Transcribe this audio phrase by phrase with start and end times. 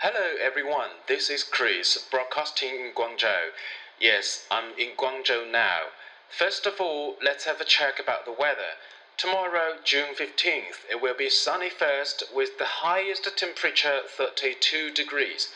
[0.00, 3.50] Hello everyone, this is Chris broadcasting in Guangzhou.
[3.98, 5.86] Yes, I'm in Guangzhou now.
[6.30, 8.78] First of all, let's have a check about the weather.
[9.16, 15.48] Tomorrow, June 15th, it will be sunny first with the highest temperature 32 degrees.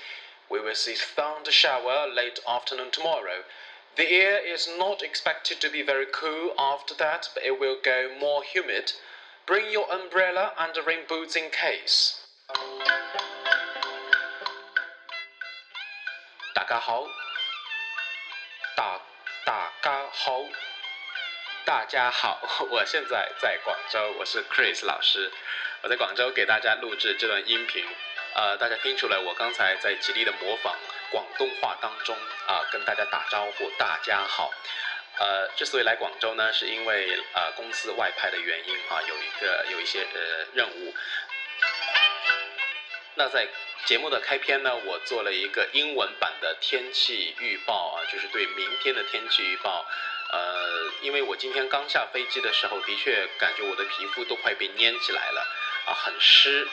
[0.50, 3.44] We will see thunder shower late afternoon tomorrow.
[3.94, 8.10] The air is not expected to be very cool after that, but it will go
[8.18, 8.94] more humid.
[9.46, 12.18] Bring your umbrella and rain boots in case.
[16.54, 17.06] 大家好，
[18.76, 19.00] 大
[19.46, 20.38] 大家好，
[21.64, 25.32] 大家好， 我现在在广州，我是 Chris 老师，
[25.82, 27.86] 我在广州给大家录制这段音频。
[28.34, 30.76] 呃，大家听出来，我刚才在极力的模仿
[31.10, 32.14] 广东话当中
[32.46, 34.52] 啊，跟大家打招呼，大家好。
[35.18, 40.94] 呃，之所以来广州呢，是因为呃公司外派的原因啊，有一个有一些呃任务。
[43.14, 43.46] 那在
[43.84, 49.84] 节目的开篇呢，我做了一个英文版的天气预报啊，就是对明天的天气预报。
[50.30, 55.46] 呃，因为我今天刚下飞机的时候，的确感觉我的皮肤都快被粘起来了
[55.86, 56.68] 啊，很湿。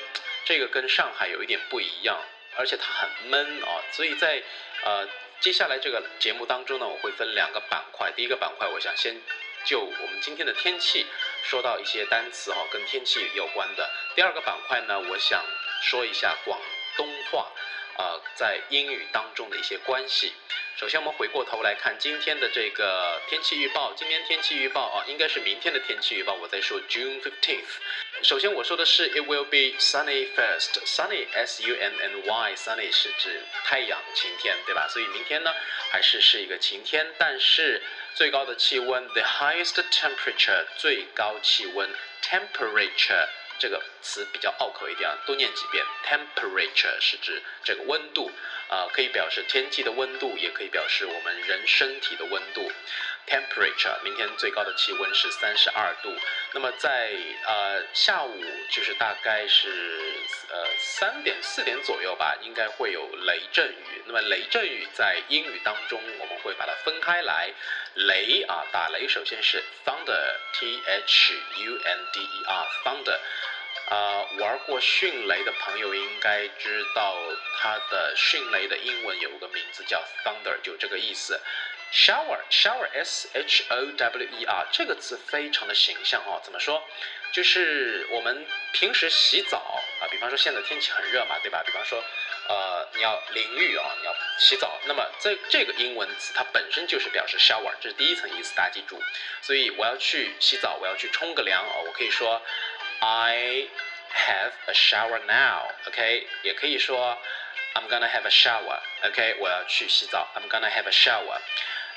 [0.45, 2.17] 这个跟上海有一点不一样，
[2.55, 4.43] 而且它很闷啊，所以在
[4.83, 5.07] 呃
[5.39, 8.11] 接下来这个节目当中呢，我会分两个板块。
[8.15, 9.19] 第一个板块，我想先
[9.65, 11.07] 就我们今天的天气
[11.43, 13.89] 说到一些单词哈，跟天气有关的。
[14.15, 15.43] 第二个板块呢，我想
[15.81, 16.59] 说一下广
[16.99, 17.47] 东话
[17.95, 20.33] 啊在英语当中的一些关系。
[20.75, 23.93] 首先，我们回过头来看今天的这个天气预报。
[23.93, 26.33] 今天天气预报啊，应该是明天的天气预报。
[26.33, 27.79] 我在说 June fifteenth。
[28.21, 30.79] 首先我说的是 It will be sunny first.
[30.85, 32.55] Sunny, S-U-N-N-Y.
[32.55, 34.87] Sunny 是指太阳、晴天，对吧？
[34.89, 35.53] 所以明天呢，
[35.91, 37.13] 还是是一个晴天。
[37.17, 37.81] 但是
[38.15, 41.89] 最高的气温，the highest temperature，最高气温
[42.21, 43.27] ，temperature。
[43.59, 45.85] 这个词比较拗口一点啊，多念几遍。
[46.05, 48.31] Temperature 是指这个温度，
[48.69, 52.71] 啊，可以表示天气的温度，也可以表示我们人身体的温度。
[53.29, 56.11] Temperature，明天最高的气温是三十二度。
[56.53, 57.11] 那么在
[57.45, 59.69] 呃下午，就是大概是
[60.49, 64.01] 呃三点四点左右吧，应该会有雷阵雨。
[64.07, 67.53] 那么雷阵雨在英语当中，我们会把它分开来。
[67.93, 73.19] 雷啊，打雷首先是 thunder，T H U N D E R，thunder。
[73.89, 77.15] 啊，玩过迅雷的朋友应该知道，
[77.57, 81.39] 它的迅雷的英文有个名字叫 thunder，就这个意思。
[81.91, 86.39] shower，shower，S H O W E R，这个词非常的形象哦。
[86.43, 86.83] 怎么说？
[87.31, 89.57] 就是我们平时洗澡
[90.01, 91.61] 啊，比方说现在天气很热嘛，对吧？
[91.63, 92.03] 比方说，
[92.47, 99.01] 呃，你要淋浴啊，你要洗澡，那么这这个英文词它本身就是表示 shower，这是第一层意思，大家记住。
[99.41, 102.41] 所以我要去洗澡，我要去冲个凉哦，我可以说。
[103.01, 103.69] I
[104.13, 105.71] have a shower now.
[105.87, 107.17] OK，也可以说
[107.75, 108.81] I'm gonna have a shower.
[109.03, 110.27] OK，我要去洗澡。
[110.35, 111.39] I'm gonna have a shower.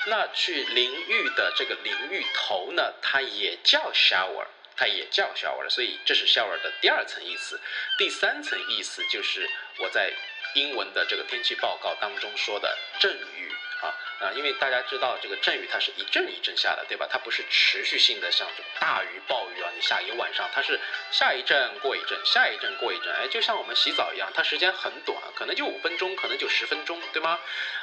[0.05, 7.59] 那去淋浴的这个淋浴头呢，它也叫 shower，它也叫 shower，所以这是 shower 的第二层意思。
[7.97, 9.49] 第三层意思就是
[9.79, 10.11] 我在
[10.55, 13.51] 英文的这个天气报告当中说的阵雨。
[13.81, 17.07] 啊啊，因为大家知道这个阵雨它是一阵一阵下的，对吧？
[17.11, 20.79] 它不是持续性的，像这种大雨暴雨啊，你下一晚上，它是
[21.11, 27.39] 下一阵过一阵，下一阵过一阵，哎，就像我们洗澡一样，它时间很短，可能就五分钟，可能就十分钟，对吗？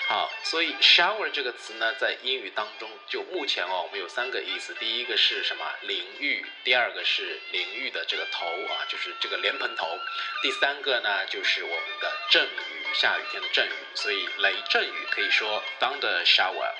[0.08, 5.64] 好，所以 shower 这个词呢，在英语当中，就目前哦，我们有三个意思，第一个是什么？
[5.82, 9.98] 淋浴，第二个是淋浴的这个头啊，就是这个莲蓬头，
[10.42, 16.00] 第三个呢，就是我们的阵雨，下雨天的阵雨，所以雷阵雨可以说当。
[16.30, 16.72] shower，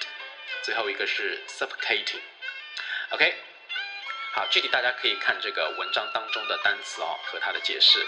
[0.63, 2.21] 最后一个是 suffocating
[3.09, 3.35] OK
[4.33, 8.05] 好，具体大家可以看这个文章当中的单词哦和它的解释。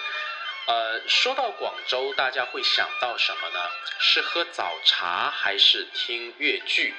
[0.65, 3.71] 呃，说到广州，大家会想到什么呢？
[3.99, 6.93] 是喝早茶还是听粤剧？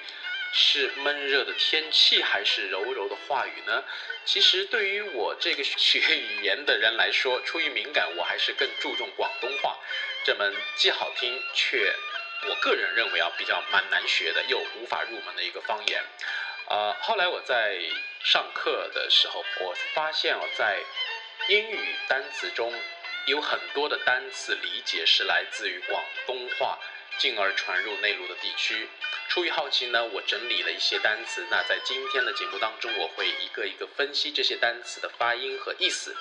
[0.52, 3.84] 是闷热的天气还是柔柔的话语呢？
[4.24, 9.78] 其实对于我这个学语言的人来说，出于敏感，我还是更注重广东话
[10.24, 11.94] 这门既好听却
[12.48, 16.02] 我个人认为啊比较蛮难学的又无法入门的一个方言。
[16.68, 17.78] 呃，后来我在
[18.22, 20.80] 上课的时候，我发现哦，在
[21.48, 22.72] 英语单词中。
[23.26, 26.78] 有很多的单词理解是来自于广东话，
[27.18, 28.88] 进而传入内陆的地区。
[29.28, 31.46] 出于好奇呢，我整理了一些单词。
[31.50, 36.16] 那在今天的节目当中，我会一个一个分析这些单词的发音和意思。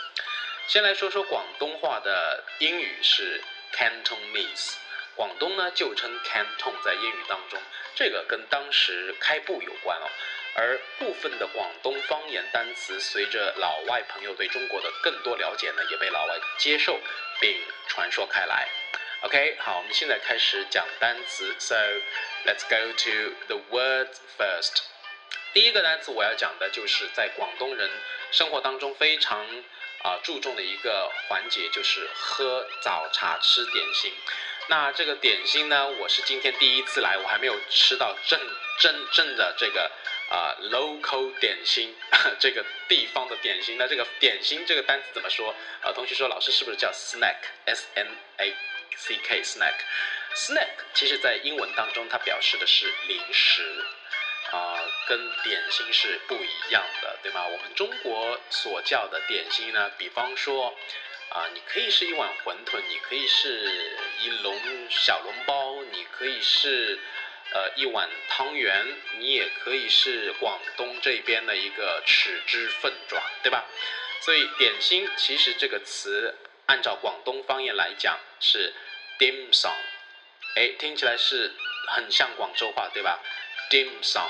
[0.68, 3.42] 先来说说广东话的英语是
[3.74, 4.74] Cantonese，
[5.16, 7.58] 广东呢就称 Canton，在英语当中，
[7.96, 10.10] 这个跟当时开埠有关哦。
[10.56, 17.00] 而部分的广东方言单词，随着老外朋友对中国的更多了解呢，也被老外接受
[17.40, 17.58] 并
[17.88, 18.68] 传说开来。
[19.22, 21.56] OK，好，我们现在开始讲单词。
[21.58, 21.76] So
[22.46, 24.84] let's go to the words first。
[25.54, 27.90] 第一个单词我要讲的就是在广东人
[28.32, 29.44] 生活当中非常
[30.04, 34.14] 啊注重的一个环节，就是喝早茶、吃点心。
[34.68, 38.40] 那这个点心呢，我是今天第一次来，我还没有吃到正
[38.80, 39.92] 真正的这个。
[40.30, 41.96] 啊，local 点心，
[42.38, 45.56] 这个地方的点心，那这个点心这个单词怎么说？
[45.82, 48.54] 啊，同学说老师是不是叫 snack？S N A
[48.96, 53.86] C K，snack，snack，其实在英文当中它表示的是零食，
[54.52, 57.46] 啊，跟点心是不一样的，对吗？
[57.48, 60.78] 我们中国所叫的点心呢，比方说，
[61.30, 64.60] 啊，你可以是一碗馄饨，你可以是一笼
[64.90, 67.00] 小笼包，你可以是。
[67.50, 68.86] 呃，一碗汤圆，
[69.20, 73.64] 你也可以是广东这边的一个豉汁凤爪，对吧？
[74.20, 76.36] 所以点心其实这个词
[76.68, 78.74] 按照广东方言来讲是
[79.18, 79.74] dim song，
[80.56, 81.54] 哎，听起来是
[81.88, 83.20] 很像广州话，对吧
[83.70, 84.30] ？dim song，。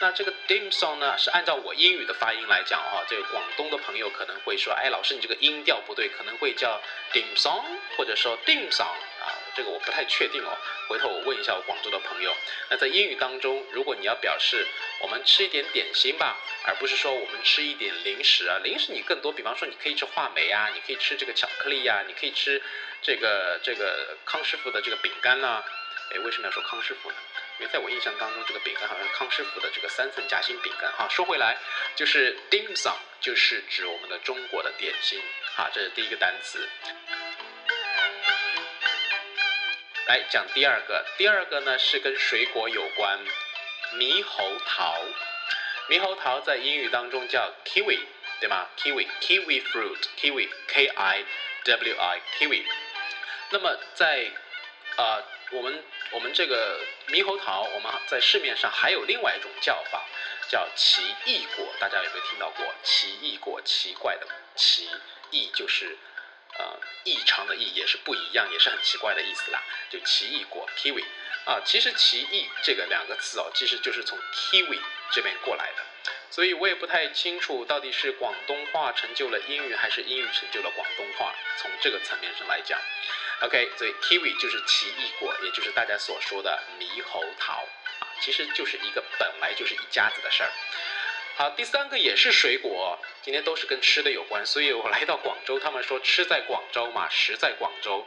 [0.00, 6.80] 那这个 dim song 呢，是按照我英语的发音来讲哦，这个广东的朋友可能会说，哎，老师你这个音调不对，可能会叫
[7.12, 7.64] dim sum，
[7.96, 10.56] 或者说 dim sum 啊，这个我不太确定哦，
[10.86, 12.32] 回头我问一下我广州的朋友。
[12.70, 14.64] 那在英语当中，如果你要表示
[15.00, 22.62] 我们吃一点点心吧，而不是说我们吃一点零食啊，零食你更多，比方说你可以吃话梅啊，你可以吃这个巧克力呀，你可以吃
[23.02, 25.64] 这个这个康师傅的这个饼干呐。
[26.12, 27.16] 哎，为什么要说康师傅呢？
[27.58, 30.92] 因为在我印象当中，这个饼干好像康师傅的这个三层夹心饼干。
[30.92, 31.58] 哈，说回来，
[31.96, 35.20] 就是 dim sum 就是指我们的中国的点心。
[35.56, 36.68] 好，这是第一个单词。
[40.08, 43.18] 来讲第二个，第二个呢是跟水果有关，
[43.92, 44.98] 猕猴桃。
[45.90, 47.98] 猕猴桃在英语当中叫 kiwi，
[48.40, 51.24] 对吗？kiwi，kiwi fruit，kiwi，k i
[51.62, 52.64] w i，kiwi。
[53.50, 54.30] 那么在
[54.96, 55.22] 啊。
[55.50, 60.04] 我们我们这个猕猴桃，我们在市面上还有另外一种叫法，
[60.46, 61.66] 叫奇异果。
[61.80, 63.58] 大家有没有听到过奇异果？
[63.64, 64.90] 奇怪的奇
[65.30, 65.96] 异就是
[66.56, 69.62] 呃异常的异，也是不一样，也是很奇怪的意思啦。
[69.90, 71.04] 就奇异果 kiwi
[71.44, 74.80] 啊，其实奇异这个两个字哦，其实就是从 kiwi
[75.10, 75.84] 这边过来的。
[76.30, 81.34] 所以我也不太清楚到底是广东话成就了英语，还是英语成就了广东话。
[81.58, 82.80] 从这个层面上来讲。
[83.40, 87.66] OK，所以 kiwi 就是奇异果，也就是大家所说的猕猴桃
[88.00, 90.50] 啊，其实就是一个本来就是一家子的事儿。
[91.38, 98.04] 好，第三个也是水果，今天都是跟吃的有关，所以我来到广州，他们说吃在广州嘛，食在广州。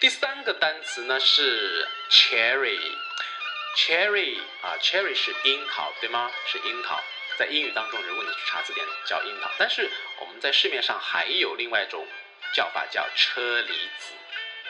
[0.00, 6.28] 第三个单词呢是 cherry，cherry 啊，cherry 是樱桃，对吗？
[6.48, 7.00] 是樱桃，
[7.38, 12.04] 在英语当中，如果你去查字典叫樱桃，但是我们在市面上还有另外一种
[12.52, 14.12] 叫法叫车厘子。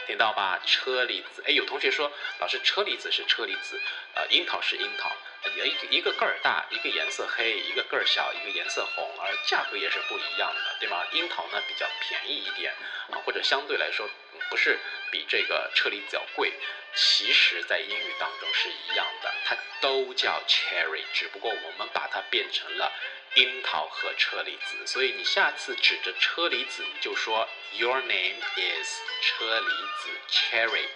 [0.06, 0.60] 听到吧？
[0.66, 3.80] 车厘子，哎，有同学说，老师，车厘子是车厘子，
[4.14, 5.10] 呃，樱桃是樱桃，
[5.56, 11.04] 一一个个儿大，一个颜色黑，一个个儿小，一个颜色红，而价格也是不一样的，对吗？
[11.12, 12.74] 樱桃呢比较便宜一点，
[13.10, 14.08] 啊，或者相对来说
[14.50, 14.78] 不是
[15.10, 16.52] 比这个车厘子要贵，
[16.94, 22.92] 其实在英语当中是一样的，它都叫 cherry，只不过我们把它变成了。
[23.34, 30.86] 樱桃和车厘子，所以你下次指着车厘子，你就说 Your name is 车厘子 Cherry，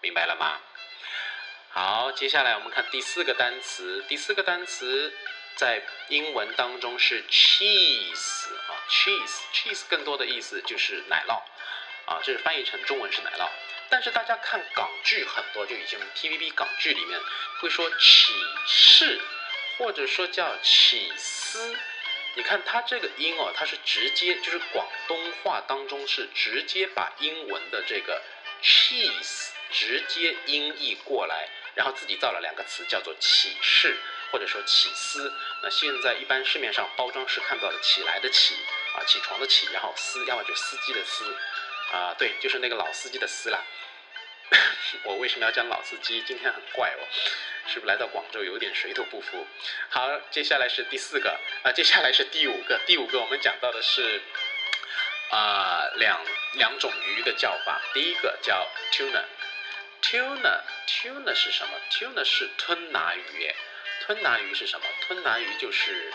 [0.00, 0.58] 明白了吗？
[1.78, 4.02] 好，接下来我们看第四个单词。
[4.08, 5.12] 第四个单词
[5.56, 11.34] 在英文当中是 cheese 啊，cheese，cheese 更多的意思就是奶酪
[12.06, 13.46] 啊，这是翻译成中文是奶酪。
[13.90, 17.20] 但是大家看港剧很多，就已经 TVB 港剧里面
[17.60, 18.32] 会说起
[18.66, 19.20] 士。
[19.76, 21.76] 或者说叫起司，
[22.36, 28.22] 你看它这个音哦，它是直接就是广东话当中是直接把英文的这个
[28.62, 33.96] cheese 直接音译过来，然后自己造了两个词叫做起势
[34.32, 35.32] 或者说起司。
[35.62, 38.56] 那现在一般市面上包装是看到的起来的起
[38.96, 41.36] 啊，起床的起，然后司要么就司机的司
[41.92, 43.62] 啊，对，就是那个老司机的司啦。
[45.04, 46.22] 我为什么要讲老司机？
[46.26, 47.02] 今天很怪哦，
[47.66, 49.46] 是不是来到广州有点水土不服？
[49.90, 52.80] 好，接下来是第四个啊，接下来是第五个。
[52.86, 54.22] 第五个我们讲到的是
[55.30, 57.82] 啊两两种鱼的叫法。
[57.92, 59.24] 第一个叫 tuna
[60.06, 63.52] Tuna，Tuna 是什么？tuna 是吞拿鱼，
[64.02, 64.86] 吞拿鱼是什么？
[65.00, 66.12] 吞拿鱼就是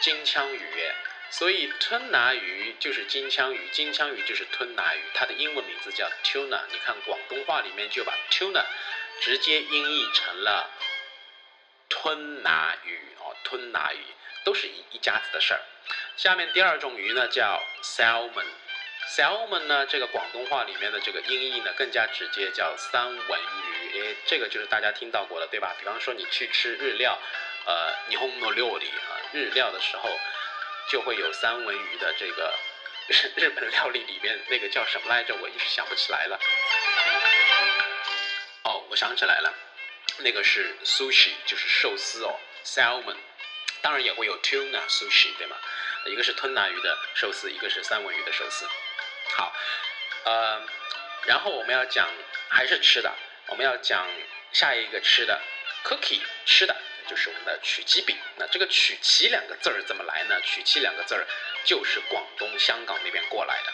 [0.00, 0.90] 金枪鱼。
[1.28, 6.62] 所以吞拿鱼就是金枪鱼，金枪鱼就是吞拿鱼，它的英文名字叫 tuna。
[6.72, 8.64] 你看广东话里面就把 tuna
[9.20, 10.70] 直接音译成了
[11.90, 13.98] 吞拿鱼哦，吞拿鱼
[14.44, 15.60] 都是一一家子的事儿。
[16.16, 18.46] 下面第二种鱼呢叫 Salmon
[19.08, 24.00] Salmon 呢这个广东话里面的这个音译呢更加直接，叫三文鱼。
[24.00, 25.74] 诶，这个就是大家听到过的对吧？
[25.78, 27.18] 比方说你去吃日料，
[27.66, 30.10] 呃，日本料理啊，日料的时候。
[30.88, 32.54] 就会有三文鱼的这个
[33.34, 35.34] 日本料理里面那个叫什么来着？
[35.34, 36.38] 我一时想不起来了。
[38.62, 39.52] 哦，我想起来了，
[40.18, 43.16] 那个是 sushi，就是寿司哦，salmon。
[43.82, 45.56] 当然也会有 tuna sushi，对吗？
[46.04, 48.64] 一个是吞拿鱼的寿司，一个是三文鱼的寿司。
[49.34, 49.52] 好，
[50.24, 50.62] 呃，
[51.26, 52.08] 然后我们要讲
[52.48, 53.12] 还是吃的，
[53.48, 54.06] 我们要讲
[54.52, 55.40] 下一个吃的
[55.84, 56.76] cookie，吃的。
[57.08, 60.40] 就是我们的曲奇饼，那这个曲奇两个字儿怎么来呢？
[60.40, 61.24] 曲奇两个字儿
[61.64, 63.72] 就是广东、香港那边过来的，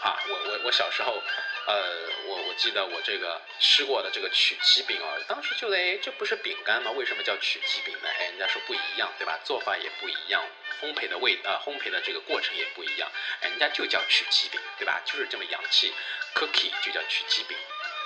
[0.00, 1.22] 啊，我我我小时候，
[1.66, 6.90] 呃，我我记得我这个吃过的这个曲奇饼啊，当时就哎，这不是饼干吗？
[6.92, 8.08] 为什么叫曲奇饼呢？
[8.08, 9.38] 哎，人家说不一样，对吧？
[9.44, 10.42] 做法也不一样，
[10.80, 13.08] 烘焙的味呃，烘焙的这个过程也不一样，
[13.42, 15.00] 哎，人家就叫曲奇饼，对吧？
[15.04, 15.92] 就是这么洋气
[16.34, 17.56] ，cookie 就叫曲奇饼。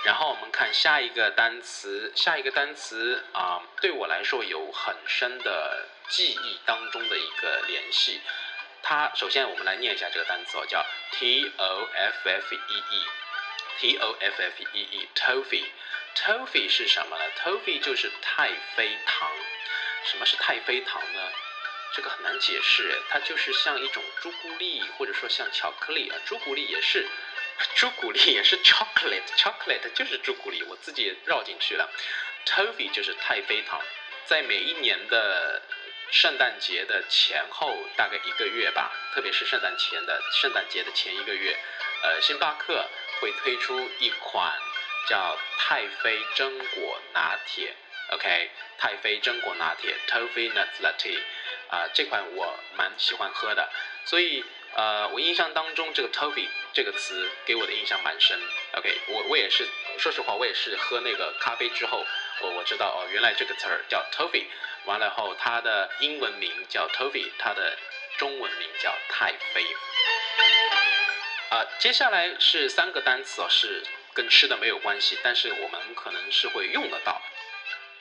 [0.03, 8.21] 然后我们看下一个单词，下一个单词啊，对我来说有很深的记忆当中的一个联系。
[8.89, 19.29] 它首先我们来念一下这个单词哦，叫 T O F F E E，T O F F E E，Toffee，Toffee 是什么呢？Toffee 就是太妃糖。
[20.05, 21.19] 什么是太妃糖呢？
[21.95, 27.05] 这个很难解释，它就是像一种朱古力，或者说像巧克力啊，朱古力也是。
[27.75, 31.91] 朱古力也是 chocolate，chocolate 就是朱古力，我自己绕进去了。
[32.45, 33.81] Toffee 就是太妃糖，
[34.23, 35.61] 在每一年的
[36.11, 41.57] 圣诞节的前后大概一个月吧，特别是圣诞前的圣诞节的前一个月，
[42.03, 42.87] 呃，星巴克
[43.19, 44.57] 会推出一款
[45.07, 47.75] 叫太妃榛果拿铁
[48.11, 51.19] ，OK，太妃榛果拿铁 Toffee Nut Latte，
[51.69, 53.69] 啊，这款我蛮喜欢喝的，
[54.05, 54.43] 所以。
[54.73, 58.39] 呃，我印象当中这个 toffee 这个词给我的印象蛮深。
[58.73, 59.65] OK，我我也是，
[59.97, 62.05] 说实话，我也是喝那个咖啡之后，
[62.41, 64.45] 我我知道哦，原来这个词儿叫 toffee。
[64.85, 67.77] 完了后，它的英文名叫 toffee，它的
[68.17, 69.65] 中文名叫太妃。
[71.49, 77.21] 啊，接下来是三个单词哦，是跟吃的没有关系，但是我们可能是会用得到。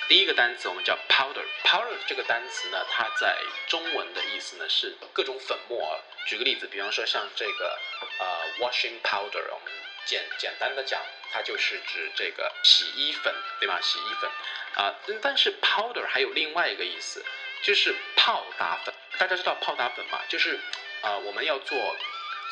[0.09, 6.01] 第一个单词我们叫 powder，powder 这个单词呢，它在中文的意思呢是各种粉末。
[6.27, 7.79] 举个例子，比方说像这个
[8.21, 8.27] 呃
[8.61, 9.73] washing powder，我们
[10.07, 13.79] 简简单的讲，它就是指这个洗衣粉，对吗？
[13.83, 14.31] 洗衣粉
[14.77, 17.23] 啊，但是 powder 还有另外一个意思，
[17.63, 18.95] 就是泡打粉。
[19.19, 20.21] 大家知道泡打粉吗？
[20.29, 20.59] 就是
[21.03, 21.97] 啊，我们要做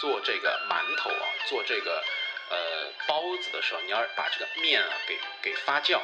[0.01, 2.03] 做这个馒头啊，做这个
[2.51, 6.01] 呃包子的时候，你要把这个面啊给给发酵。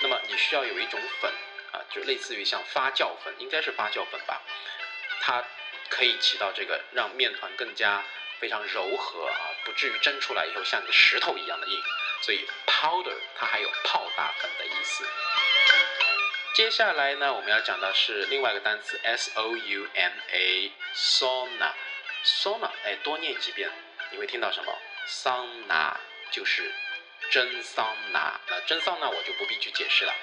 [0.00, 1.32] 那么你需要有一种粉
[1.72, 4.42] 啊，就类似于像发酵粉，应该是发酵粉吧？
[5.20, 5.44] 它
[5.88, 8.02] 可以起到这个让面团更加
[8.40, 11.82] 非常柔和啊，不至于蒸出来以后像个石头一样的硬。
[12.22, 15.04] 所以 powder 它还有泡打粉的意思。
[16.54, 23.70] 接下来呢，我们要讲的是另外一个单词 s o u n a sauna，sauna，哎，多念几遍，
[24.10, 24.78] 你会听到什么？
[25.06, 26.72] 桑拿就是。
[27.30, 30.14] 蒸桑拿，那蒸桑拿我就不必去解释了。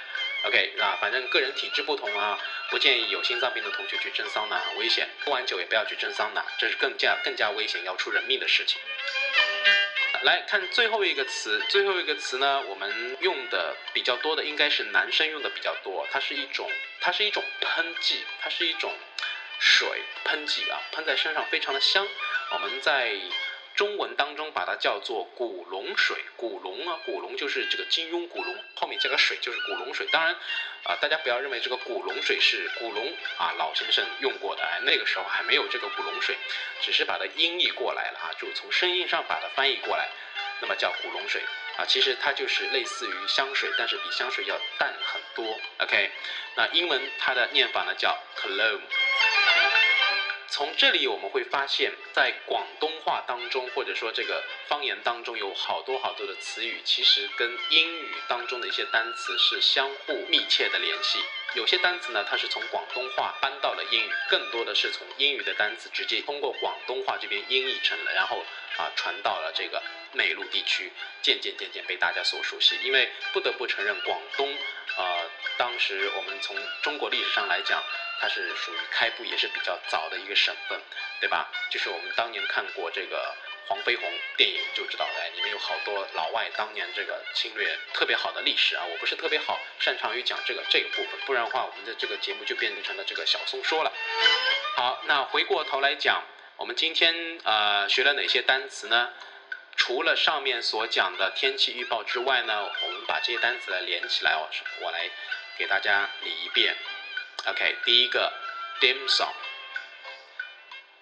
[0.43, 2.37] OK，那反正个人体质不同啊，
[2.69, 5.09] 不建议有心脏病的同学去蒸桑拿，很危险。
[5.25, 8.79] 喝完酒也不要去蒸桑拿，这是更加更加危险，要出人命的事情。
[10.23, 18.93] 来看最后一个词，最后一个词呢，我们用的比较多的应该是男生用的比较多，它是一种它是一种喷剂，它是一种
[19.59, 22.07] 水喷剂啊，喷在身上非常的香。
[22.51, 23.15] 我们在
[23.75, 26.17] 中文当中把它叫做古龙水。
[26.37, 30.07] 古龙啊，古龙就是这个金庸古龙，后面加个水就是古龙水。
[30.11, 30.35] 当然，
[30.83, 36.35] 啊，大家不要认为这个古龙水是古龙啊老先生用过的，哎，那个时候还没有这个古龙水，
[36.81, 40.09] 只是把它音译过来了啊，就从声音上把它翻译过来，
[40.61, 41.41] 那么叫古龙水
[41.77, 41.85] 啊。
[41.85, 45.59] 其实它就是类似于香水，但是比香水要淡很多。
[45.79, 46.11] OK，
[46.55, 48.81] 那英文它的念法呢叫 cologne。
[50.51, 61.19] 从这里我们会发现，在广东话当中，或者说这个方言当中，有好多好多的词语，其实跟英语当中的一些单词是相互密切的联系。
[61.55, 68.43] 有些单词呢，它是从广东话搬到了英语，更多的是从英语的单词直接通过广东话这边音译成了，然后
[68.75, 69.81] 啊传到了这个
[70.13, 70.91] 内陆地区，
[71.21, 72.77] 渐渐渐渐被大家所熟悉。
[72.83, 74.57] 因为不得不承认，广东，
[74.97, 77.83] 呃，当时我们从中国历史上来讲。
[78.21, 80.79] 它是属于开埠也是比较早的一个省份，
[81.19, 81.49] 对吧？
[81.71, 88.85] 就是我们当年看过这个黄飞鸿电影就知道，哎，里面有好多老外当年这个侵略特别好的历史啊。
[88.85, 93.91] 我不是特别好擅长于讲这个这个部分，不然的话，我们的这个节目就变成了这个小松说了。
[94.75, 96.23] 好，那回过头来讲，
[96.57, 99.09] 我们今天呃学了哪些单词呢？
[99.75, 104.47] 除了上面所讲的天气预报之外呢我们把这些单词来连起来哦
[104.81, 105.09] 我来
[105.57, 106.75] 给大家理一遍。
[107.45, 108.31] Ok 第一个
[108.79, 109.33] dim sum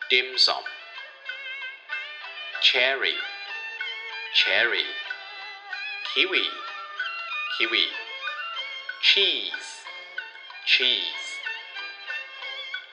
[0.09, 0.63] dim sum
[2.61, 3.15] cherry
[4.33, 4.85] cherry
[6.13, 6.49] kiwi
[7.57, 7.87] kiwi
[9.01, 9.83] cheese
[10.65, 11.39] cheese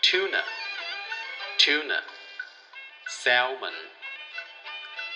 [0.02, 0.42] tuna
[1.56, 2.02] tuna
[3.08, 3.74] salmon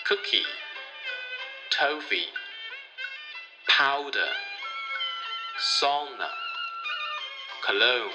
[0.05, 0.45] cookie,
[1.69, 2.27] toffee,
[3.67, 4.33] powder,
[5.57, 6.29] sauna,
[7.63, 8.11] cologne.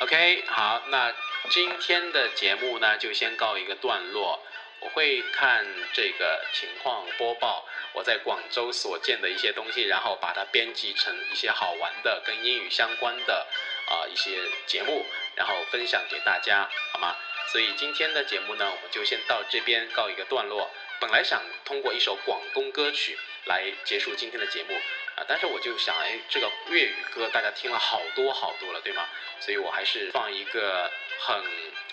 [0.00, 1.12] OK，好，那
[1.50, 4.40] 今天的节目呢就先告一个段落。
[4.80, 13.46] 我会看这个情况播报我在广州所见的一些东西，然后把它编辑成一些好玩的跟英语相关的
[13.86, 17.16] 啊一些节目，然后分享给大家，好吗？
[17.52, 20.70] 所以今天的节目呢，我们就先到这边告一个段落。
[20.98, 24.74] 本来想通过一首广东歌曲来结束今天的节目。
[25.16, 29.06] 啊，但是我就想，哎，这个粤语歌大家听了好多好多了，对吗？
[29.38, 31.44] 所以我还是放一个很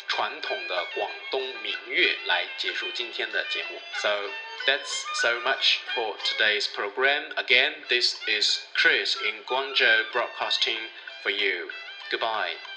[0.07, 3.81] 传统的广东民乐来结束今天的节目。
[3.95, 4.29] So
[4.65, 7.33] that's so much for today's program.
[7.35, 10.79] Again, this is Chris in Guangzhou Broadcasting
[11.21, 11.69] for you.
[12.09, 12.68] Goodbye.